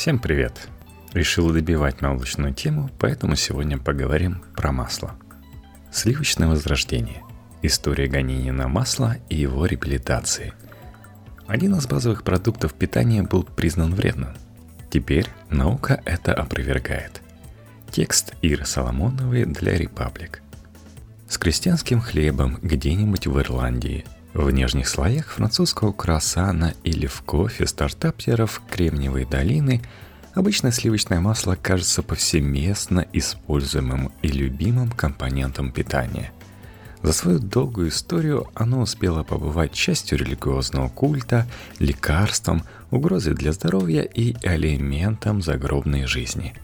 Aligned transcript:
Всем 0.00 0.18
привет! 0.18 0.70
Решил 1.12 1.52
добивать 1.52 2.00
научную 2.00 2.54
тему, 2.54 2.88
поэтому 2.98 3.36
сегодня 3.36 3.76
поговорим 3.76 4.42
про 4.56 4.72
масло. 4.72 5.14
Сливочное 5.92 6.48
возрождение. 6.48 7.22
История 7.60 8.06
гонения 8.06 8.50
на 8.50 8.66
масло 8.66 9.18
и 9.28 9.36
его 9.36 9.66
реабилитации. 9.66 10.54
Один 11.46 11.74
из 11.74 11.86
базовых 11.86 12.22
продуктов 12.22 12.72
питания 12.72 13.22
был 13.24 13.42
признан 13.42 13.94
вредным. 13.94 14.30
Теперь 14.88 15.26
наука 15.50 16.00
это 16.06 16.32
опровергает. 16.32 17.20
Текст 17.90 18.32
Иры 18.40 18.64
Соломоновой 18.64 19.44
для 19.44 19.76
Репаблик. 19.76 20.40
С 21.28 21.36
крестьянским 21.36 22.00
хлебом 22.00 22.58
где-нибудь 22.62 23.26
в 23.26 23.38
Ирландии– 23.38 24.06
в 24.34 24.50
нижних 24.50 24.88
слоях 24.88 25.26
французского 25.26 25.92
круассана 25.92 26.74
или 26.84 27.06
в 27.06 27.22
кофе 27.22 27.66
стартаперов 27.66 28.62
Кремниевой 28.70 29.24
долины 29.24 29.82
обычное 30.34 30.70
сливочное 30.70 31.20
масло 31.20 31.56
кажется 31.60 32.02
повсеместно 32.02 33.06
используемым 33.12 34.12
и 34.22 34.28
любимым 34.28 34.90
компонентом 34.90 35.72
питания. 35.72 36.32
За 37.02 37.12
свою 37.12 37.38
долгую 37.38 37.88
историю 37.88 38.46
оно 38.54 38.82
успело 38.82 39.24
побывать 39.24 39.72
частью 39.72 40.18
религиозного 40.18 40.88
культа, 40.88 41.46
лекарством, 41.78 42.62
угрозой 42.90 43.34
для 43.34 43.52
здоровья 43.52 44.02
и 44.02 44.36
элементом 44.42 45.42
загробной 45.42 46.06
жизни. 46.06 46.54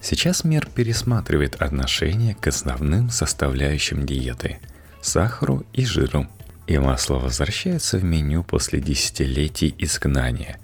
Сейчас 0.00 0.44
мир 0.44 0.68
пересматривает 0.74 1.62
отношение 1.62 2.34
к 2.34 2.48
основным 2.48 3.08
составляющим 3.10 4.04
диеты– 4.04 4.58
сахару 5.00 5.64
и 5.72 5.86
жиру– 5.86 6.26
и 6.68 6.76
масло 6.76 7.14
возвращается 7.14 7.96
в 7.98 8.04
меню 8.04 8.44
после 8.44 8.80
десятилетий 8.80 9.74
изгнания. 9.78 10.60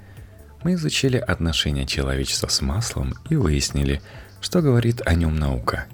Мы 0.62 0.74
изучили 0.74 1.16
отношения 1.16 1.86
человечества 1.86 2.48
с 2.48 2.60
маслом 2.60 3.14
и 3.30 3.36
выяснили, 3.36 4.02
что 4.42 4.60
говорит 4.60 5.00
о 5.06 5.14
нем 5.14 5.34
наука. 5.34 5.86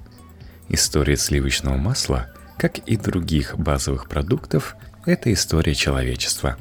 История 0.68 1.16
сливочного 1.16 1.76
масла, 1.76 2.26
как 2.58 2.78
и 2.78 2.96
других 2.96 3.56
базовых 3.56 4.08
продуктов, 4.08 4.74
это 5.06 5.32
история 5.32 5.74
человечества. 5.74 6.56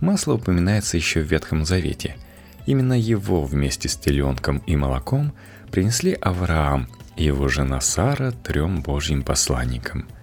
Масло 0.00 0.34
упоминается 0.34 0.96
еще 0.96 1.22
в 1.22 1.30
Ветхом 1.30 1.64
Завете. 1.64 2.16
Именно 2.66 2.98
его 2.98 3.44
вместе 3.44 3.88
с 3.88 3.96
теленком 3.96 4.58
и 4.58 4.76
молоком 4.76 5.34
принесли 5.72 6.12
Авраам 6.12 6.88
и 7.16 7.24
его 7.24 7.48
жена 7.48 7.80
Сара 7.80 8.30
трем 8.30 8.80
божьим 8.80 9.24
посланникам– 9.24 10.06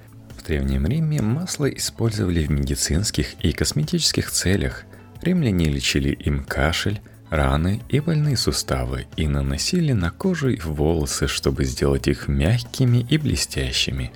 Древнем 0.50 0.88
Риме 0.88 1.22
масло 1.22 1.68
использовали 1.68 2.44
в 2.44 2.50
медицинских 2.50 3.36
и 3.44 3.52
косметических 3.52 4.32
целях. 4.32 4.84
Римляне 5.22 5.66
лечили 5.66 6.10
им 6.10 6.44
кашель, 6.44 7.02
раны 7.30 7.84
и 7.88 8.00
больные 8.00 8.36
суставы 8.36 9.06
и 9.16 9.28
наносили 9.28 9.92
на 9.92 10.10
кожу 10.10 10.50
и 10.50 10.60
волосы, 10.60 11.28
чтобы 11.28 11.66
сделать 11.66 12.08
их 12.08 12.28
мягкими 12.28 13.06
и 13.08 13.20
блестящими. 13.20 14.12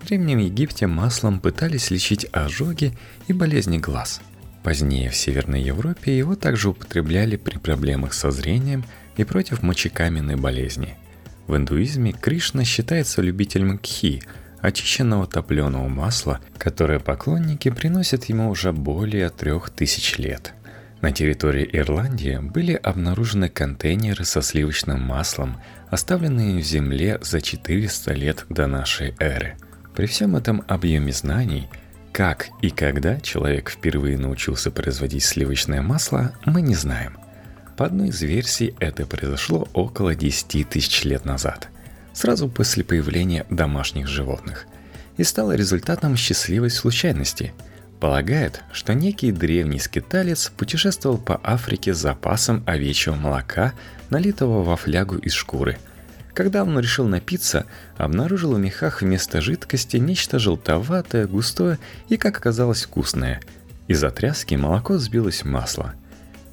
В 0.00 0.08
Древнем 0.08 0.38
Египте 0.38 0.88
маслом 0.88 1.38
пытались 1.38 1.92
лечить 1.92 2.26
ожоги 2.32 2.92
и 3.28 3.32
болезни 3.32 3.78
глаз. 3.78 4.20
Позднее 4.64 5.10
в 5.10 5.14
Северной 5.14 5.62
Европе 5.62 6.18
его 6.18 6.34
также 6.34 6.70
употребляли 6.70 7.36
при 7.36 7.58
проблемах 7.58 8.12
со 8.12 8.32
зрением 8.32 8.84
и 9.16 9.22
против 9.22 9.62
мочекаменной 9.62 10.34
болезни. 10.34 10.96
В 11.46 11.54
индуизме 11.54 12.10
Кришна 12.10 12.64
считается 12.64 13.22
любителем 13.22 13.78
кхи– 13.78 14.24
очищенного 14.60 15.26
топленого 15.26 15.88
масла, 15.88 16.40
которое 16.58 16.98
поклонники 16.98 17.70
приносят 17.70 18.24
ему 18.24 18.50
уже 18.50 18.72
более 18.72 19.30
трех 19.30 19.70
тысяч 19.70 20.18
лет. 20.18 20.54
На 21.02 21.12
территории 21.12 21.68
Ирландии 21.72 22.38
были 22.38 22.72
обнаружены 22.72 23.48
контейнеры 23.48 24.24
со 24.24 24.42
сливочным 24.42 25.00
маслом, 25.00 25.58
оставленные 25.90 26.60
в 26.60 26.64
земле 26.64 27.18
за 27.22 27.40
400 27.40 28.12
лет 28.14 28.46
до 28.48 28.66
нашей 28.66 29.14
эры. 29.18 29.56
При 29.94 30.06
всем 30.06 30.36
этом 30.36 30.64
объеме 30.66 31.12
знаний, 31.12 31.68
как 32.12 32.48
и 32.62 32.70
когда 32.70 33.20
человек 33.20 33.70
впервые 33.70 34.18
научился 34.18 34.70
производить 34.70 35.24
сливочное 35.24 35.82
масло, 35.82 36.32
мы 36.44 36.62
не 36.62 36.74
знаем. 36.74 37.18
По 37.76 37.84
одной 37.84 38.08
из 38.08 38.22
версий 38.22 38.74
это 38.80 39.04
произошло 39.06 39.68
около 39.74 40.14
10 40.14 40.68
тысяч 40.68 41.04
лет 41.04 41.26
назад– 41.26 41.68
сразу 42.16 42.48
после 42.48 42.82
появления 42.82 43.44
домашних 43.50 44.08
животных 44.08 44.66
и 45.18 45.22
стало 45.22 45.54
результатом 45.54 46.16
счастливой 46.16 46.70
случайности. 46.70 47.52
Полагает, 48.00 48.62
что 48.72 48.94
некий 48.94 49.32
древний 49.32 49.78
скиталец 49.78 50.50
путешествовал 50.56 51.18
по 51.18 51.40
Африке 51.42 51.94
с 51.94 51.98
запасом 51.98 52.62
овечьего 52.66 53.14
молока, 53.14 53.74
налитого 54.10 54.62
во 54.62 54.76
флягу 54.76 55.16
из 55.16 55.32
шкуры. 55.32 55.78
Когда 56.32 56.62
он 56.62 56.78
решил 56.78 57.06
напиться, 57.06 57.66
обнаружил 57.96 58.54
в 58.54 58.58
мехах 58.58 59.02
вместо 59.02 59.40
жидкости 59.40 59.96
нечто 59.98 60.38
желтоватое, 60.38 61.26
густое 61.26 61.78
и, 62.08 62.16
как 62.16 62.38
оказалось, 62.38 62.84
вкусное. 62.84 63.40
Из-за 63.88 64.10
тряски 64.10 64.54
молоко 64.54 64.98
сбилось 64.98 65.42
в 65.42 65.46
масло– 65.46 65.94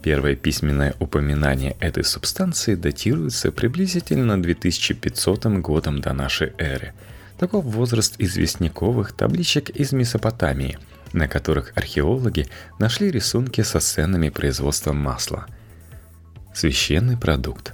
Первое 0.04 0.36
письменное 0.36 0.96
упоминание 1.00 1.78
этой 1.80 2.04
субстанции 2.04 2.76
датируется 2.76 3.54
приблизительно 3.54 4.40
2500 4.40 5.46
годом 5.62 6.02
до 6.02 6.12
нашей 6.12 6.52
эры. 6.58 6.94
Таков 7.40 7.64
возраст 7.64 8.16
известняковых 8.18 9.14
табличек 9.14 9.70
из 9.70 9.94
Месопотамии, 9.94 10.78
на 11.14 11.30
которых 11.30 11.72
археологи 11.76 12.48
нашли 12.80 13.12
рисунки 13.12 13.62
со 13.62 13.80
сценами 13.80 14.28
производства 14.28 14.92
масла. 14.92 15.46
Священный 16.54 17.18
продукт. 17.18 17.74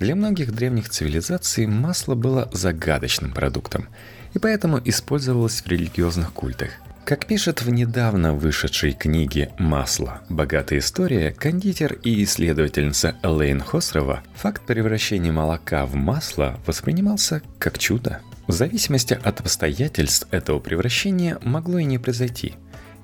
Для 0.00 0.16
многих 0.16 0.52
древних 0.52 0.88
цивилизаций 0.88 1.66
масло 1.66 2.16
было 2.16 2.50
загадочным 2.52 3.30
продуктом, 3.30 3.86
и 4.34 4.40
поэтому 4.40 4.80
использовалось 4.84 5.62
в 5.62 5.68
религиозных 5.68 6.32
культах– 6.32 6.70
как 7.10 7.26
пишет 7.26 7.60
в 7.62 7.70
недавно 7.70 8.34
вышедшей 8.34 8.92
книге 8.92 9.50
«Масло. 9.58 10.20
Богатая 10.28 10.78
история» 10.78 11.32
кондитер 11.32 11.94
и 12.04 12.22
исследовательница 12.22 13.16
Элейн 13.24 13.60
Хосрова, 13.60 14.22
факт 14.36 14.62
превращения 14.64 15.32
молока 15.32 15.86
в 15.86 15.96
масло 15.96 16.60
воспринимался 16.66 17.42
как 17.58 17.80
чудо. 17.80 18.20
В 18.46 18.52
зависимости 18.52 19.18
от 19.20 19.40
обстоятельств 19.40 20.28
этого 20.30 20.60
превращения 20.60 21.36
могло 21.42 21.80
и 21.80 21.84
не 21.84 21.98
произойти. 21.98 22.54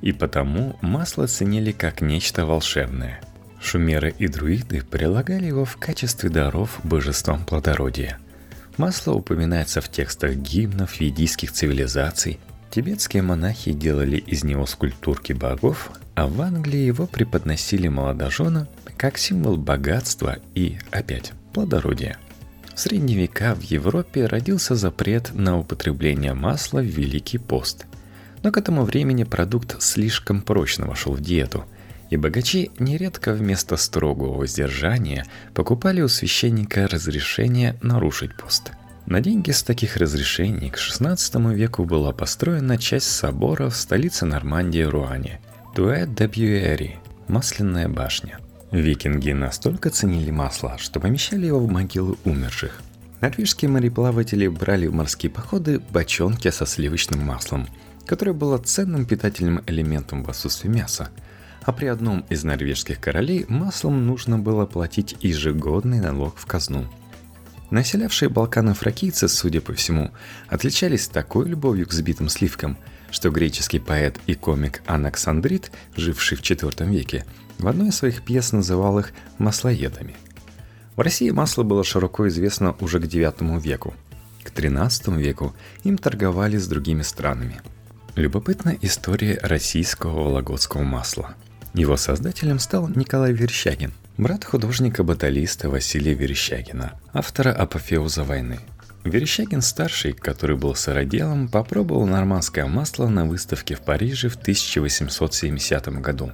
И 0.02 0.12
потому 0.12 0.78
масло 0.82 1.26
ценили 1.26 1.72
как 1.72 2.00
нечто 2.00 2.46
волшебное. 2.46 3.20
Шумеры 3.60 4.14
и 4.16 4.28
друиды 4.28 4.84
прилагали 4.88 5.46
его 5.46 5.64
в 5.64 5.78
качестве 5.78 6.30
даров 6.30 6.78
божествам 6.84 7.44
плодородия. 7.44 8.20
Масло 8.76 9.14
упоминается 9.14 9.80
в 9.80 9.90
текстах 9.90 10.36
гимнов 10.36 11.00
ведийских 11.00 11.50
цивилизаций, 11.50 12.38
Тибетские 12.76 13.22
монахи 13.22 13.72
делали 13.72 14.18
из 14.18 14.44
него 14.44 14.66
скульптурки 14.66 15.32
богов, 15.32 15.92
а 16.14 16.26
в 16.26 16.42
Англии 16.42 16.80
его 16.80 17.06
преподносили 17.06 17.88
молодоженам 17.88 18.68
как 18.98 19.16
символ 19.16 19.56
богатства 19.56 20.36
и, 20.54 20.76
опять, 20.90 21.32
плодородия. 21.54 22.18
В 22.74 22.78
средние 22.78 23.18
века 23.18 23.54
в 23.54 23.62
Европе 23.62 24.26
родился 24.26 24.74
запрет 24.74 25.30
на 25.32 25.58
употребление 25.58 26.34
масла 26.34 26.80
в 26.80 26.84
Великий 26.84 27.38
пост. 27.38 27.86
Но 28.42 28.52
к 28.52 28.58
этому 28.58 28.84
времени 28.84 29.24
продукт 29.24 29.80
слишком 29.80 30.42
прочно 30.42 30.86
вошел 30.86 31.14
в 31.14 31.22
диету, 31.22 31.64
и 32.10 32.18
богачи 32.18 32.72
нередко 32.78 33.32
вместо 33.32 33.78
строгого 33.78 34.36
воздержания 34.36 35.24
покупали 35.54 36.02
у 36.02 36.08
священника 36.08 36.86
разрешение 36.88 37.78
нарушить 37.80 38.36
пост– 38.36 38.72
на 39.06 39.20
деньги 39.20 39.52
с 39.52 39.62
таких 39.62 39.96
разрешений 39.96 40.68
к 40.68 40.76
XVI 40.76 41.54
веку 41.54 41.84
была 41.84 42.12
построена 42.12 42.76
часть 42.76 43.10
собора 43.10 43.70
в 43.70 43.76
столице 43.76 44.26
Нормандии 44.26 44.82
Руане– 44.82 45.40
Туэ 45.74 46.06
де 46.06 46.26
Бьюэри– 46.26 46.96
Масляная 47.28 47.88
башня. 47.88 48.38
Викинги 48.72 49.30
настолько 49.30 49.90
ценили 49.90 50.32
масло, 50.32 50.76
что 50.78 50.98
помещали 50.98 51.46
его 51.46 51.60
в 51.60 51.70
могилы 51.70 52.16
умерших. 52.24 52.80
Норвежские 53.20 53.70
мореплаватели 53.70 54.48
брали 54.48 54.88
в 54.88 54.94
морские 54.94 55.30
походы 55.30 55.80
бочонки 55.90 56.50
со 56.50 56.66
сливочным 56.66 57.24
маслом, 57.24 57.68
которое 58.06 58.32
было 58.32 58.58
ценным 58.58 59.06
питательным 59.06 59.62
элементом 59.66 60.24
в 60.24 60.30
отсутствии 60.30 60.68
мяса. 60.68 61.10
А 61.62 61.72
при 61.72 61.86
одном 61.86 62.24
из 62.28 62.44
норвежских 62.44 63.00
королей 63.00 63.44
маслом 63.48 64.04
нужно 64.06 64.38
было 64.38 64.66
платить 64.66 65.16
ежегодный 65.20 66.00
налог 66.00 66.36
в 66.36 66.46
казну– 66.46 66.84
Населявшие 67.70 68.28
Балканы 68.28 68.74
фракийцы, 68.74 69.28
судя 69.28 69.60
по 69.60 69.72
всему, 69.74 70.12
отличались 70.48 71.08
такой 71.08 71.48
любовью 71.48 71.86
к 71.86 71.92
сбитым 71.92 72.28
сливкам, 72.28 72.78
что 73.10 73.30
греческий 73.30 73.80
поэт 73.80 74.20
и 74.26 74.34
комик 74.34 74.82
Анаксандрит, 74.86 75.72
живший 75.96 76.36
в 76.36 76.42
IV 76.42 76.88
веке, 76.88 77.24
в 77.58 77.66
одной 77.66 77.88
из 77.88 77.96
своих 77.96 78.22
пьес 78.22 78.52
называл 78.52 78.98
их 79.00 79.12
«маслоедами». 79.38 80.14
В 80.94 81.00
России 81.00 81.30
масло 81.30 81.62
было 81.62 81.82
широко 81.82 82.28
известно 82.28 82.76
уже 82.80 83.00
к 83.00 83.04
IX 83.04 83.60
веку. 83.60 83.94
К 84.44 84.50
XIII 84.50 85.18
веку 85.18 85.54
им 85.82 85.98
торговали 85.98 86.56
с 86.56 86.68
другими 86.68 87.02
странами. 87.02 87.60
Любопытна 88.14 88.76
история 88.80 89.38
российского 89.42 90.22
вологодского 90.22 90.84
масла. 90.84 91.34
Его 91.74 91.96
создателем 91.96 92.60
стал 92.60 92.88
Николай 92.88 93.32
Верещагин– 93.32 93.92
Брат 94.18 94.44
художника-баталиста 94.44 95.68
Василия 95.68 96.14
Верещагина, 96.14 96.98
автора 97.12 97.52
«Апофеоза 97.52 98.24
войны». 98.24 98.60
Верещагин-старший, 99.04 100.14
который 100.14 100.56
был 100.56 100.74
сыроделом, 100.74 101.48
попробовал 101.48 102.06
нормандское 102.06 102.64
масло 102.66 103.08
на 103.08 103.26
выставке 103.26 103.74
в 103.74 103.82
Париже 103.82 104.30
в 104.30 104.36
1870 104.36 105.88
году. 106.00 106.32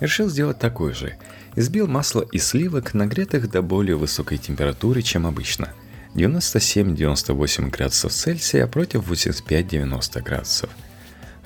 Решил 0.00 0.28
сделать 0.28 0.58
такое 0.58 0.92
же. 0.92 1.16
Избил 1.54 1.86
масло 1.86 2.22
из 2.32 2.48
сливок, 2.48 2.94
нагретых 2.94 3.48
до 3.48 3.62
более 3.62 3.96
высокой 3.96 4.38
температуры, 4.38 5.02
чем 5.02 5.26
обычно– 5.26 5.68
97-98 6.14 7.70
градусов 7.70 8.12
Цельсия 8.12 8.66
против 8.66 9.08
85-90 9.08 10.22
градусов. 10.22 10.70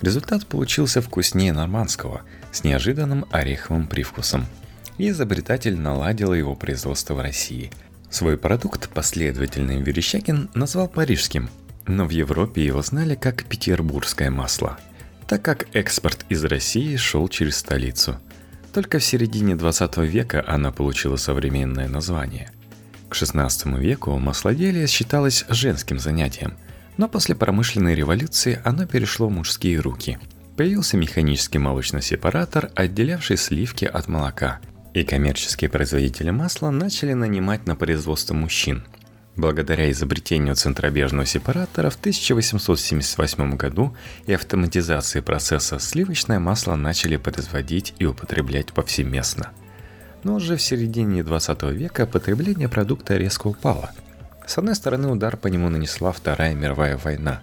Результат 0.01 0.47
получился 0.47 1.01
вкуснее 1.01 1.53
нормандского, 1.53 2.21
с 2.51 2.63
неожиданным 2.63 3.25
ореховым 3.31 3.87
привкусом. 3.87 4.47
И 4.97 5.09
изобретатель 5.09 5.77
наладил 5.77 6.33
его 6.33 6.55
производство 6.55 7.13
в 7.13 7.21
России. 7.21 7.71
Свой 8.09 8.37
продукт 8.37 8.89
последовательный 8.89 9.81
Верещагин 9.81 10.49
назвал 10.53 10.87
парижским, 10.87 11.49
но 11.85 12.05
в 12.05 12.11
Европе 12.11 12.65
его 12.65 12.81
знали 12.81 13.15
как 13.15 13.43
петербургское 13.45 14.31
масло, 14.31 14.77
так 15.27 15.41
как 15.41 15.67
экспорт 15.73 16.25
из 16.29 16.43
России 16.45 16.95
шел 16.95 17.27
через 17.27 17.57
столицу. 17.57 18.17
Только 18.73 18.99
в 18.99 19.03
середине 19.03 19.55
20 19.55 19.97
века 19.97 20.43
она 20.47 20.71
получила 20.71 21.17
современное 21.17 21.87
название– 21.87 22.51
к 23.09 23.13
XVI 23.15 23.79
веку 23.79 24.17
маслоделие 24.17 24.87
считалось 24.87 25.45
женским 25.47 25.99
занятием, 25.99 26.57
но 26.97 27.07
после 27.07 27.35
промышленной 27.35 27.95
революции 27.95 28.59
оно 28.63 28.85
перешло 28.85 29.27
в 29.27 29.31
мужские 29.31 29.79
руки. 29.79 30.17
Появился 30.57 30.97
механический 30.97 31.59
молочный 31.59 32.01
сепаратор, 32.01 32.71
отделявший 32.75 33.37
сливки 33.37 33.85
от 33.85 34.07
молока, 34.07 34.59
и 34.95 35.03
коммерческие 35.03 35.69
производители 35.69 36.31
масла 36.31 36.71
начали 36.71 37.13
нанимать 37.13 37.67
на 37.67 37.75
производство 37.75 38.33
мужчин. 38.33 38.83
Благодаря 39.35 39.91
изобретению 39.91 40.55
центробежного 40.55 41.25
сепаратора 41.25 41.89
в 41.89 41.95
1878 41.95 43.55
году 43.55 43.95
и 44.25 44.33
автоматизации 44.33 45.19
процесса 45.19 45.77
сливочное 45.77 46.39
масло 46.39 46.75
начали 46.75 47.17
производить 47.17 47.93
и 47.99 48.05
употреблять 48.05 48.73
повсеместно– 48.73 49.51
но 50.25 50.33
уже 50.33 50.57
в 50.57 50.61
середине 50.61 51.23
20 51.23 51.61
века 51.73 52.07
потребление 52.07 52.67
продукта 52.67 53.15
резко 53.15 53.45
упало. 53.45 53.91
С 54.47 54.57
одной 54.57 54.73
стороны, 54.73 55.07
удар 55.07 55.37
по 55.37 55.47
нему 55.47 55.69
нанесла 55.69 56.11
Вторая 56.11 56.55
мировая 56.55 56.97
война, 56.97 57.41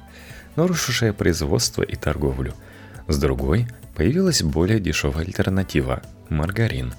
нарушившая 0.56 1.12
производство 1.12 1.82
и 1.82 1.94
торговлю. 1.94 2.54
С 3.06 3.19
другой, 3.19 3.69
появилась 3.94 4.43
более 4.43 4.81
дешевая 4.81 5.25
альтернатива– 5.25 6.02
маргарин. 6.28 6.93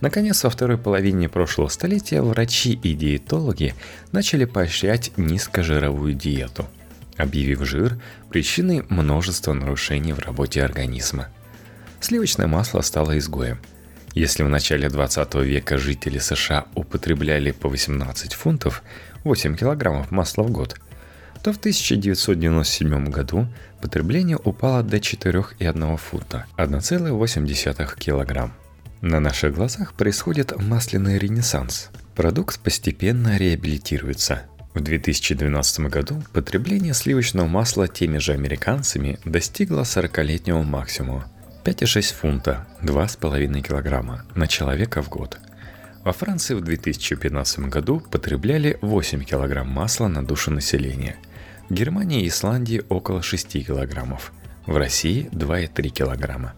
Наконец, 0.00 0.42
во 0.44 0.50
второй 0.50 0.78
половине 0.78 1.28
прошлого 1.28 1.68
столетия 1.68 2.22
врачи 2.22 2.72
и 2.72 2.94
диетологи 2.94 3.74
начали 4.12 4.44
поощрять 4.44 5.12
низкожировую 5.16 6.14
диету, 6.14 6.66
объявив 7.16 7.64
жир 7.64 8.00
причиной 8.30 8.84
множества 8.88 9.52
нарушений 9.52 10.12
в 10.12 10.18
работе 10.20 10.62
организма. 10.62 11.28
Сливочное 12.00 12.46
масло 12.46 12.80
стало 12.80 13.18
изгоем– 13.18 13.58
если 14.14 14.42
в 14.42 14.48
начале 14.48 14.88
20 14.88 15.34
века 15.36 15.78
жители 15.78 16.18
США 16.18 16.66
употребляли 16.74 17.52
по 17.52 17.68
18 17.68 18.34
фунтов, 18.34 18.82
8 19.22 19.56
килограммов 19.56 20.10
масла 20.10 20.42
в 20.42 20.50
год, 20.50 20.76
то 21.44 21.52
в 21.52 21.58
1997 21.58 23.06
году 23.10 23.46
потребление 23.80 24.36
упало 24.42 24.82
до 24.82 24.96
4,1 24.96 25.96
фунта, 25.96 26.46
1,8 26.56 27.98
килограмм. 27.98 28.52
На 29.02 29.18
наших 29.18 29.54
глазах 29.54 29.94
происходит 29.94 30.52
масляный 30.60 31.18
ренессанс. 31.18 31.88
Продукт 32.14 32.60
постепенно 32.60 33.38
реабилитируется. 33.38 34.42
В 34.74 34.80
2012 34.80 35.80
году 35.80 36.22
потребление 36.34 36.92
сливочного 36.92 37.46
масла 37.46 37.88
теми 37.88 38.18
же 38.18 38.32
американцами 38.32 39.18
достигло 39.24 39.82
40-летнего 39.82 40.62
максимума– 40.62 41.30
5,6 41.64 42.14
фунта, 42.14 42.66
2,5 42.82 43.62
килограмма 43.62 44.24
на 44.34 44.46
человека 44.46 45.02
в 45.02 45.08
год. 45.08 45.38
Во 46.04 46.12
Франции 46.12 46.54
в 46.54 46.60
2015 46.60 47.60
году 47.70 48.00
потребляли 48.00 48.78
8 48.82 49.24
килограмм 49.24 49.68
масла 49.68 50.08
на 50.08 50.24
душу 50.24 50.50
населения. 50.50 51.16
В 51.68 51.74
Германии 51.74 52.24
и 52.24 52.28
Исландии 52.28 52.82
около 52.90 53.22
6 53.22 53.66
килограммов. 53.66 54.32
В 54.66 54.76
России 54.76 55.28
2,3 55.32 55.88
килограмма. 55.88 56.54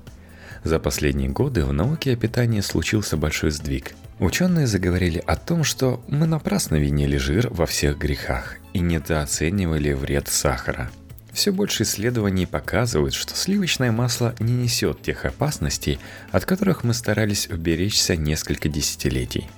За 0.64 0.78
последние 0.78 1.28
годы 1.28 1.64
в 1.64 1.72
науке 1.72 2.12
о 2.12 2.16
питании 2.16 2.60
случился 2.60 3.16
большой 3.16 3.50
сдвиг. 3.50 3.94
Ученые 4.18 4.66
заговорили 4.66 5.22
о 5.26 5.36
том, 5.36 5.64
что 5.64 6.04
мы 6.08 6.26
напрасно 6.26 6.76
винили 6.76 7.16
жир 7.16 7.48
во 7.50 7.66
всех 7.66 7.98
грехах 7.98 8.56
и 8.72 8.78
недооценивали 8.78 9.92
вред 9.92 10.28
сахара– 10.28 10.90
все 11.32 11.50
больше 11.50 11.84
исследований 11.84 12.46
показывают, 12.46 13.14
что 13.14 13.34
сливочное 13.34 13.90
масло 13.90 14.34
не 14.38 14.52
несет 14.52 15.02
тех 15.02 15.24
опасностей, 15.24 15.98
от 16.30 16.44
которых 16.44 16.84
мы 16.84 16.92
старались 16.92 17.48
уберечься 17.48 18.16
несколько 18.16 18.68
десятилетий. 18.68 19.48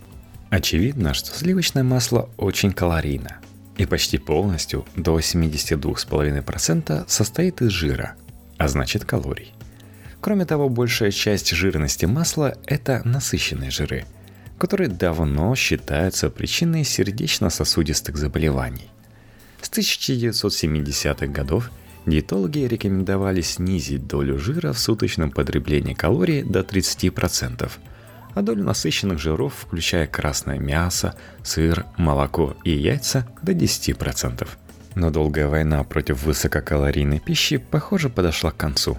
Очевидно, 0.51 1.15
что 1.15 1.37
сливочное 1.37 1.83
масло 1.83 2.31
очень 2.37 2.73
калорийно 2.73 3.39
и 3.77 3.87
почти 3.87 4.19
полностью 4.19 4.87
до 4.95 5.19
82,5% 5.19 7.05
состоит 7.09 7.61
из 7.61 7.71
жира, 7.71 8.15
а 8.57 8.69
значит 8.69 9.05
калорий. 9.05 9.54
Кроме 10.25 10.47
того, 10.47 10.71
большая 10.71 11.11
часть 11.11 11.51
жирности 11.51 12.07
масла– 12.07 12.57
это 12.67 13.03
насыщенные 13.05 13.71
жиры, 13.71 14.07
которые 14.57 14.89
давно 14.89 15.55
считаются 15.55 16.31
причиной 16.31 16.83
сердечно-сосудистых 16.83 18.17
заболеваний. 18.17 18.89
С 19.61 19.69
1970-х 19.69 21.27
годов 21.27 21.71
диетологи 22.07 22.61
рекомендовали 22.61 23.43
снизить 23.43 24.07
долю 24.07 24.39
жира 24.39 24.73
в 24.73 24.79
суточном 24.79 25.31
потреблении 25.31 25.93
калорий 25.93 26.43
до 26.43 26.61
30%, 26.61 27.71
а 28.33 28.41
долю 28.41 28.65
насыщенных 28.65 29.19
жиров, 29.19 29.53
включая 29.55 30.07
красное 30.07 30.59
мясо, 30.59 31.17
сыр, 31.43 31.85
молоко 31.99 32.57
и 32.65 32.71
яйца, 32.71 33.29
до 33.43 33.53
10%. 33.53 34.49
Но 34.95 35.11
долгая 35.11 35.49
война 35.49 35.85
против 35.85 36.23
высококалорийной 36.23 37.21
пищи, 37.21 37.59
похоже, 37.59 38.09
подошла 38.09 38.53
к 38.53 38.57
концу. 38.57 38.97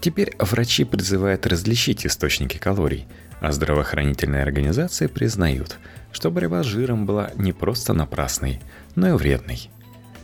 Теперь 0.00 0.34
врачи 0.38 0.84
призывают 0.84 1.46
различить 1.46 2.06
источники 2.06 2.56
калорий, 2.56 3.06
а 3.40 3.52
здравоохранительные 3.52 4.42
организации 4.42 5.06
признают, 5.06 5.78
что 6.12 6.30
борьба 6.30 6.62
с 6.62 6.66
жиром 6.66 7.04
была 7.04 7.30
не 7.36 7.52
просто 7.52 7.92
напрасной, 7.92 8.60
но 8.94 9.10
и 9.10 9.12
вредной. 9.12 9.70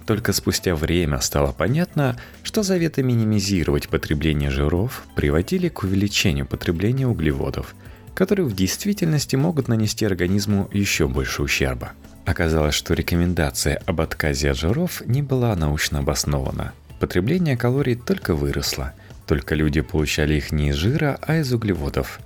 Только 0.07 0.33
спустя 0.33 0.75
время 0.75 1.21
стало 1.21 1.53
понятно, 1.53 2.17
что 2.43 2.63
заветы 2.63 3.03
минимизировать 3.03 3.89
потребление 3.89 4.51
жиров 4.51 5.05
приводили 5.15 5.69
к 5.69 5.83
увеличению 5.83 6.47
потребления 6.47 7.07
углеводов, 7.07 7.75
которые 8.15 8.47
в 8.47 8.55
действительности 8.55 9.37
могут 9.37 9.69
нанести 9.69 10.07
организму 10.07 10.71
еще 10.73 11.09
больше 11.09 11.43
ущерба. 11.43 11.93
Оказалось, 12.25 12.75
что 12.75 12.95
рекомендация 12.95 13.83
об 13.85 14.01
отказе 14.01 14.53
от 14.53 14.57
жиров 14.57 15.03
не 15.07 15.23
была 15.23 15.55
научно 15.55 15.99
обоснована. 15.99 16.73
Потребление 16.99 17.57
калорий 17.57 17.95
только 17.95 18.35
выросло, 18.35 18.95
только 19.27 19.55
люди 19.55 19.81
получали 19.81 20.35
их 20.35 20.53
не 20.53 20.71
из 20.71 20.77
жира, 20.77 21.19
а 21.23 21.37
из 21.37 21.53
углеводов. 21.53 22.21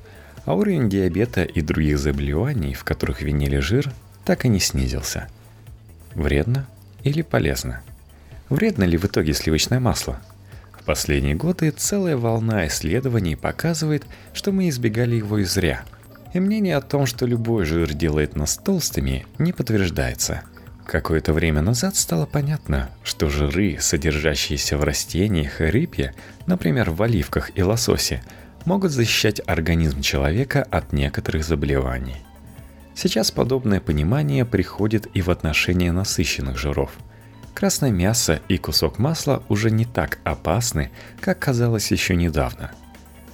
А 0.45 0.54
уровень 0.54 0.88
диабета 0.88 1.42
и 1.45 1.61
других 1.61 1.99
заболеваний, 1.99 2.75
в 2.75 2.85
которых 2.85 3.23
винили 3.23 3.59
жир, 3.59 3.92
так 4.25 4.45
и 4.45 4.49
не 4.49 4.61
снизился. 4.61 5.28
Вредно? 6.14 6.66
или 7.04 7.23
полезно? 7.23 7.83
Вредно 8.49 8.85
ли 8.85 8.97
в 8.97 9.04
итоге 9.04 9.33
сливочное 9.33 9.80
масло? 9.80 10.21
В 10.73 10.85
последние 10.85 11.35
годы 11.35 11.71
целая 11.71 12.16
волна 12.16 12.66
исследований 12.66 13.37
показывает, 13.37 14.04
что 14.33 14.50
мы 14.50 14.69
избегали 14.69 15.16
его 15.16 15.38
и 15.38 15.45
зря. 15.45 15.83
И 16.33 16.40
мнение 16.40 16.76
о 16.76 16.80
том, 16.80 17.07
что 17.07 17.26
любой 17.26 17.64
жир 17.64 17.92
делает 17.92 18.37
нас 18.37 18.57
толстыми, 18.57 19.26
не 19.38 19.52
подтверждается. 19.52 20.42
Какое-то 20.91 21.33
время 21.33 21.63
назад 21.63 21.95
стало 21.95 22.27
понятно, 22.27 22.91
что 23.05 23.31
жиры, 23.31 23.77
содержащиеся 23.79 24.77
в 24.77 24.83
растениях 24.83 25.61
и 25.61 25.67
рыбе, 25.67 26.15
например, 26.47 26.91
в 26.91 27.01
оливках 27.01 27.53
и 27.55 27.63
лососе, 27.63 28.25
могут 28.65 28.91
защищать 28.91 29.41
организм 29.47 30.01
человека 30.01 30.67
от 30.69 30.93
некоторых 30.93 31.45
заболеваний. 31.45 32.17
Сейчас 32.97 33.31
подобное 33.31 33.79
понимание 33.79 34.45
приходит 34.45 35.07
и 35.15 35.23
в 35.23 35.31
отношении 35.31 35.91
насыщенных 35.91 36.59
жиров. 36.59 36.91
Красное 37.55 37.93
мясо 37.93 38.41
и 38.49 38.59
кусок 38.59 38.99
масла 38.99 39.45
уже 39.49 39.71
не 39.71 39.85
так 39.85 40.19
опасны, 40.25 40.91
как 41.21 41.39
казалось 41.39 41.93
еще 41.93 42.17
недавно. 42.17 42.73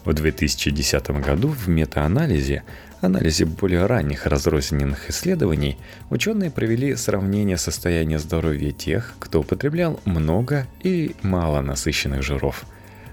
В 0.04 0.12
2010 0.12 1.08
году 1.22 1.48
в 1.48 1.68
метаанализе, 1.68 2.64
анализе 3.00 3.44
более 3.44 3.86
ранних 3.86 4.26
разрозненных 4.26 5.10
исследований, 5.10 5.78
ученые 6.10 6.50
провели 6.50 6.94
сравнение 6.96 7.56
состояния 7.56 8.18
здоровья 8.18 8.72
тех, 8.72 9.14
кто 9.18 9.40
употреблял 9.40 10.00
много 10.04 10.66
и 10.82 11.14
мало 11.22 11.60
насыщенных 11.60 12.22
жиров. 12.22 12.64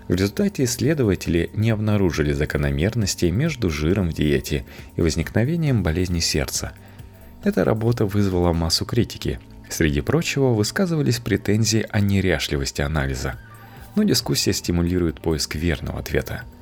В 0.08 0.13
результате 0.13 0.66
исследователи 0.66 1.50
не 1.54 1.70
обнаружили 1.70 2.34
закономерностей 2.34 3.32
между 3.32 3.70
жиром 3.70 4.10
в 4.10 4.13
диете 4.13 4.66
и 4.96 5.02
возникновением 5.02 5.84
болезни 5.84 6.20
сердца. 6.20 6.74
Эта 7.44 7.63
работа 7.63 8.06
вызвала 8.06 8.54
массу 8.54 8.86
критики. 8.86 9.40
Среди 9.70 10.02
прочего 10.02 10.54
высказывались 10.54 11.20
претензии 11.20 11.86
о 11.90 12.00
неряшливости 12.00 12.82
анализа. 12.82 13.40
Но 13.96 14.04
дискуссия 14.04 14.54
стимулирует 14.54 15.22
поиск 15.22 15.56
верного 15.56 16.00
ответа– 16.00 16.44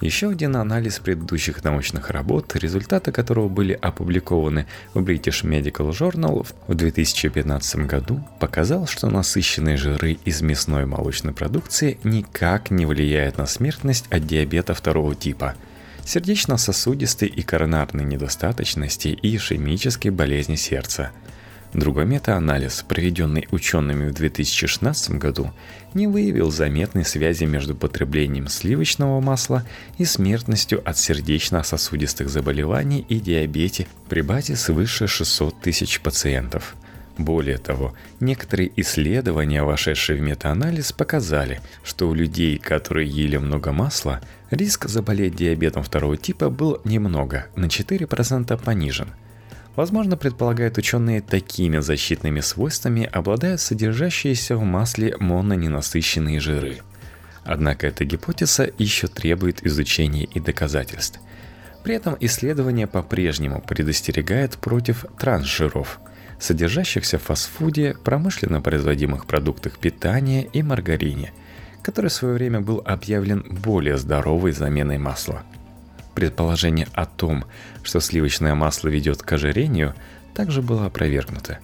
еще 0.00 0.30
один 0.30 0.56
анализ 0.56 0.98
предыдущих 0.98 1.62
научных 1.64 2.10
работ, 2.10 2.54
результаты 2.56 3.12
которого 3.12 3.48
были 3.48 3.72
опубликованы 3.72 4.66
в 4.92 5.00
British 5.00 5.44
Medical 5.44 5.90
Journal 5.90 6.46
в 6.66 6.74
2015 6.74 7.86
году, 7.86 8.22
показал, 8.40 8.86
что 8.86 9.08
насыщенные 9.08 9.76
жиры 9.76 10.18
из 10.24 10.42
мясной 10.42 10.82
и 10.82 10.86
молочной 10.86 11.32
продукции 11.32 11.98
никак 12.04 12.70
не 12.70 12.86
влияют 12.86 13.38
на 13.38 13.46
смертность 13.46 14.06
от 14.10 14.26
диабета 14.26 14.74
второго 14.74 15.14
типа, 15.14 15.54
сердечно-сосудистой 16.04 17.28
и 17.28 17.42
коронарной 17.42 18.04
недостаточности 18.04 19.08
и 19.08 19.36
ишемической 19.36 20.10
болезни 20.10 20.56
сердца– 20.56 21.10
Другой 21.74 22.06
метаанализ, 22.06 22.84
проведенный 22.86 23.48
учеными 23.50 24.08
в 24.08 24.14
2016 24.14 25.10
году, 25.18 25.52
не 25.92 26.06
выявил 26.06 26.52
заметной 26.52 27.04
связи 27.04 27.44
между 27.44 27.74
потреблением 27.74 28.46
сливочного 28.46 29.20
масла 29.20 29.66
и 29.98 30.04
смертностью 30.04 30.88
от 30.88 30.96
сердечно-сосудистых 30.96 32.28
заболеваний 32.28 33.04
и 33.08 33.18
диабете 33.18 33.88
при 34.08 34.20
базе 34.20 34.54
свыше 34.54 35.08
600 35.08 35.60
тысяч 35.62 36.00
пациентов. 36.00 36.76
Более 37.18 37.58
того, 37.58 37.92
некоторые 38.20 38.70
исследования, 38.76 39.64
вошедшие 39.64 40.18
в 40.18 40.22
метаанализ, 40.22 40.92
показали, 40.92 41.60
что 41.82 42.08
у 42.08 42.14
людей, 42.14 42.56
которые 42.58 43.08
ели 43.08 43.36
много 43.36 43.72
масла, 43.72 44.20
риск 44.50 44.88
заболеть 44.88 45.34
диабетом 45.34 45.82
второго 45.82 46.16
типа 46.16 46.50
был 46.50 46.80
немного, 46.84 47.46
на 47.56 47.66
4% 47.66 48.62
понижен– 48.62 49.08
Возможно, 49.76 50.16
предполагают 50.16 50.78
ученые, 50.78 51.20
такими 51.20 51.78
защитными 51.78 52.40
свойствами 52.40 53.08
обладают 53.12 53.60
содержащиеся 53.60 54.56
в 54.56 54.62
масле 54.62 55.16
мононенасыщенные 55.18 56.38
жиры. 56.38 56.78
Однако 57.44 57.88
эта 57.88 58.04
гипотеза 58.04 58.70
еще 58.78 59.08
требует 59.08 59.66
изучения 59.66 60.24
и 60.24 60.38
доказательств. 60.38 61.20
При 61.82 61.96
этом 61.96 62.16
исследование 62.20 62.86
по-прежнему 62.86 63.60
предостерегает 63.60 64.56
против 64.56 65.04
трансжиров, 65.18 65.98
содержащихся 66.38 67.18
в 67.18 67.24
фастфуде, 67.24 67.96
промышленно 68.04 68.62
производимых 68.62 69.26
продуктах 69.26 69.78
питания 69.78 70.44
и 70.44 70.62
маргарине, 70.62 71.32
который 71.82 72.08
в 72.08 72.14
свое 72.14 72.34
время 72.34 72.60
был 72.60 72.80
объявлен 72.84 73.44
более 73.50 73.98
здоровой 73.98 74.52
заменой 74.52 74.98
масла– 74.98 75.42
Предположение 76.14 76.86
о 76.92 77.06
том, 77.06 77.44
что 77.82 78.00
сливочное 78.00 78.54
масло 78.54 78.88
ведет 78.88 79.22
к 79.22 79.32
ожирению, 79.32 79.94
также 80.34 80.62
было 80.62 80.86
опровергнуто. 80.86 81.58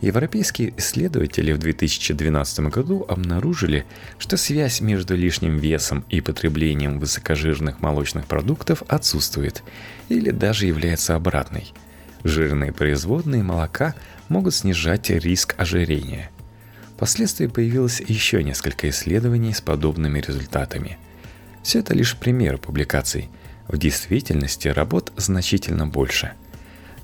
Европейские 0.00 0.74
исследователи 0.76 1.52
в 1.52 1.58
2012 1.58 2.60
году 2.66 3.06
обнаружили, 3.08 3.86
что 4.18 4.36
связь 4.36 4.82
между 4.82 5.16
лишним 5.16 5.56
весом 5.56 6.04
и 6.10 6.20
потреблением 6.20 6.98
высокожирных 6.98 7.80
молочных 7.80 8.26
продуктов 8.26 8.82
отсутствует 8.86 9.62
или 10.10 10.30
даже 10.30 10.66
является 10.66 11.14
обратной. 11.14 11.72
Жирные 12.22 12.72
производные 12.72 13.42
молока 13.42 13.94
могут 14.28 14.54
снижать 14.54 15.08
риск 15.08 15.54
ожирения. 15.56 16.30
Впоследствии 16.96 17.46
появилось 17.46 18.00
еще 18.00 18.42
несколько 18.42 18.90
исследований 18.90 19.54
с 19.54 19.62
подобными 19.62 20.20
результатами. 20.20 20.98
Все 21.62 21.78
это 21.78 21.94
лишь 21.94 22.16
пример 22.16 22.58
публикаций– 22.58 23.30
в 23.68 23.78
действительности 23.78 24.68
работ 24.68 25.12
значительно 25.16 25.86
больше. 25.86 26.32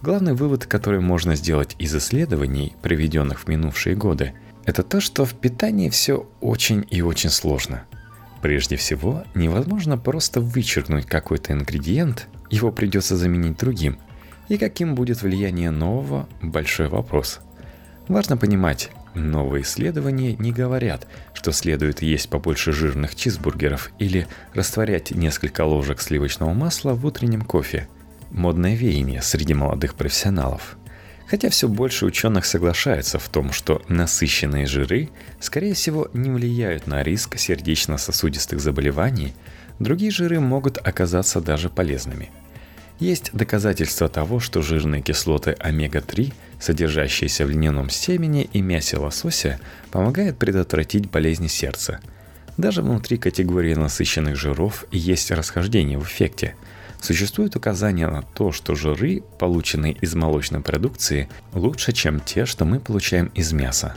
Главный 0.03 0.35
вывод, 0.35 0.67
который 0.67 1.01
можно 1.01 1.35
сделать 1.35 1.77
из 1.79 1.95
исследований, 1.95 2.75
проведенных 2.83 3.41
в 3.41 3.49
минувшие 3.49 3.95
годы, 3.95 4.33
это 4.65 4.83
то, 4.83 5.01
что 5.01 5.25
в 5.25 5.35
питании 5.35 5.91
все 5.91 6.27
очень 6.41 6.87
и 6.91 7.03
очень 7.03 7.31
сложно. 7.31 7.85
Прежде 8.41 8.77
всего, 8.77 9.25
невозможно 9.35 9.99
просто 9.99 10.41
вычеркнуть 10.41 11.07
какой-то 11.07 11.53
ингредиент, 11.53 12.29
его 12.49 12.73
придется 12.73 13.17
заменить 13.17 13.59
другим. 13.59 13.99
И 14.49 14.57
каким 14.57 14.95
будет 14.95 15.23
влияние 15.23 15.71
нового– 15.71 16.29
большой 16.43 16.89
вопрос. 16.89 17.41
Важно 18.09 18.37
понимать, 18.37 18.91
Новые 19.15 19.63
исследования 19.63 20.37
не 20.37 20.53
говорят, 20.53 21.07
что 21.35 21.53
следует 21.53 22.01
есть 22.01 22.31
побольше 22.31 22.73
жирных 22.73 23.17
чизбургеров 23.17 23.91
или 23.99 24.29
растворять 24.55 25.11
несколько 25.11 25.65
ложек 25.65 26.01
сливочного 26.01 26.53
масла 26.53 26.93
в 26.93 27.05
утреннем 27.05 27.43
кофе. 27.43 27.89
Модное 28.31 28.77
веяние 28.77 29.23
среди 29.23 29.55
молодых 29.55 29.95
профессионалов. 29.95 30.77
Хотя 31.27 31.49
все 31.51 31.69
больше 31.69 32.07
ученых 32.07 32.45
соглашаются 32.45 33.19
в 33.19 33.29
том, 33.29 33.53
что 33.53 33.83
насыщенные 33.89 34.67
жиры, 34.67 35.11
скорее 35.41 35.75
всего, 35.75 36.09
не 36.13 36.31
влияют 36.31 36.87
на 36.87 37.03
риск 37.03 37.37
сердечно-сосудистых 37.37 38.61
заболеваний, 38.61 39.35
другие 39.81 40.11
жиры 40.11 40.41
могут 40.41 40.79
оказаться 40.79 41.41
даже 41.41 41.69
полезными– 41.69 42.31
есть 43.01 43.31
доказательства 43.33 44.11
того, 44.11 44.41
что 44.41 44.61
жирные 44.61 45.01
кислоты 45.01 45.53
омега-3, 45.59 46.35
содержащиеся 46.61 47.47
в 47.47 47.51
льняном 47.51 47.91
семени 47.91 48.49
и 48.53 48.61
мясе 48.61 48.99
лосося, 48.99 49.59
помогают 49.91 50.39
предотвратить 50.39 51.11
болезни 51.11 51.49
сердца. 51.49 52.01
Даже 52.57 52.83
внутри 52.83 53.17
категории 53.17 53.75
насыщенных 53.75 54.37
жиров 54.37 54.85
есть 54.93 55.31
расхождение 55.31 55.99
в 55.99 56.05
эффекте. 56.05 56.55
Существует 57.01 57.57
указание 57.57 58.07
на 58.07 58.23
то, 58.23 58.53
что 58.53 58.75
жиры, 58.75 59.23
полученные 59.39 59.95
из 59.95 60.15
молочной 60.15 60.61
продукции, 60.61 61.29
лучше, 61.55 61.93
чем 61.93 62.21
те, 62.21 62.45
что 62.45 62.67
мы 62.67 62.79
получаем 62.79 63.33
из 63.35 63.53
мяса. 63.53 63.95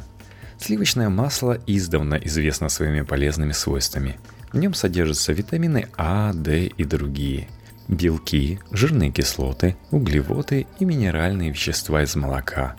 Сливочное 0.57 1.09
масло 1.09 1.59
издавна 1.67 2.15
известно 2.15 2.69
своими 2.69 3.01
полезными 3.01 3.51
свойствами. 3.51 4.17
В 4.53 4.57
нем 4.57 4.73
содержатся 4.73 5.33
витамины 5.33 5.89
А, 5.97 6.31
D 6.33 6.67
и 6.67 6.83
другие– 6.85 7.49
белки, 7.87 8.59
жирные 8.71 9.11
кислоты, 9.11 9.75
углеводы 9.91 10.67
и 10.79 10.85
минеральные 10.85 11.51
вещества 11.51 12.03
из 12.03 12.15
молока, 12.15 12.75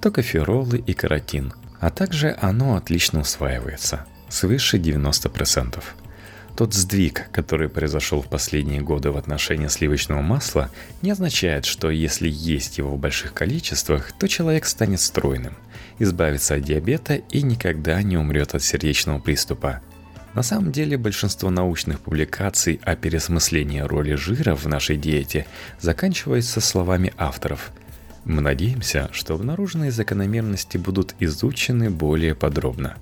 токоферолы 0.00 0.78
и 0.78 0.94
каротин, 0.94 1.52
а 1.80 1.90
также 1.90 2.36
оно 2.40 2.76
отлично 2.76 3.20
усваивается, 3.20 4.06
свыше 4.28 4.78
90%. 4.78 5.82
Тот 6.56 6.74
сдвиг, 6.74 7.30
который 7.30 7.68
произошел 7.68 8.20
в 8.20 8.28
последние 8.28 8.80
годы 8.80 9.12
в 9.12 9.16
отношении 9.16 9.68
сливочного 9.68 10.22
масла, 10.22 10.70
не 11.02 11.12
означает, 11.12 11.64
что 11.64 11.88
если 11.88 12.28
есть 12.28 12.78
его 12.78 12.96
в 12.96 12.98
больших 12.98 13.32
количествах, 13.32 14.10
то 14.18 14.26
человек 14.26 14.66
станет 14.66 15.00
стройным, 15.00 15.56
избавится 16.00 16.56
от 16.56 16.62
диабета 16.62 17.14
и 17.14 17.42
никогда 17.42 18.02
не 18.02 18.16
умрет 18.16 18.54
от 18.54 18.62
сердечного 18.64 19.20
приступа– 19.20 19.82
на 20.38 20.44
самом 20.44 20.70
деле 20.70 20.96
большинство 20.96 21.50
научных 21.50 21.98
публикаций 21.98 22.78
о 22.84 22.94
пересмыслении 22.94 23.80
роли 23.80 24.14
жира 24.14 24.54
в 24.54 24.68
нашей 24.68 24.96
диете 24.96 25.46
заканчивается 25.80 26.60
словами 26.60 27.12
авторов. 27.16 27.72
Мы 28.24 28.40
надеемся, 28.40 29.08
что 29.10 29.34
обнаруженные 29.34 29.90
закономерности 29.90 30.76
будут 30.76 31.16
изучены 31.18 31.90
более 31.90 32.36
подробно. 32.36 32.98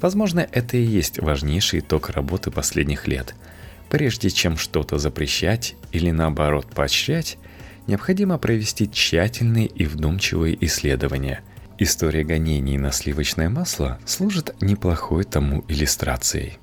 Возможно, 0.00 0.48
это 0.52 0.78
и 0.78 0.82
есть 0.82 1.18
важнейший 1.18 1.80
итог 1.80 2.08
работы 2.08 2.50
последних 2.50 3.06
лет. 3.08 3.34
Прежде 3.90 4.30
чем 4.30 4.56
что-то 4.56 4.96
запрещать 4.96 5.74
или 5.92 6.10
наоборот 6.12 6.68
поощрять, 6.74 7.36
необходимо 7.86 8.38
провести 8.38 8.90
тщательные 8.90 9.66
и 9.66 9.84
вдумчивые 9.84 10.56
исследования– 10.64 11.42
История 11.78 12.22
гонений 12.22 12.78
на 12.78 12.92
сливочное 12.92 13.48
масло 13.48 13.98
служит 14.06 14.54
неплохой 14.62 15.24
тому 15.24 15.64
иллюстрацией. 15.68 16.58